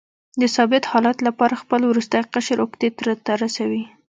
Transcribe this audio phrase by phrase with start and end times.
[0.41, 2.93] د ثابت حالت لپاره خپل وروستی قشر اوکتیت
[3.25, 3.83] ته رسوي.